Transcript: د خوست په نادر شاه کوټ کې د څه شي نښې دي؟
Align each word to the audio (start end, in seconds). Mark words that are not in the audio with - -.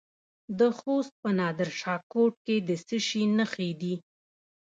د 0.59 0.59
خوست 0.77 1.13
په 1.21 1.29
نادر 1.39 1.69
شاه 1.79 2.01
کوټ 2.11 2.33
کې 2.45 2.55
د 2.67 2.69
څه 2.87 2.97
شي 3.07 3.23
نښې 3.37 3.69
دي؟ 3.81 3.95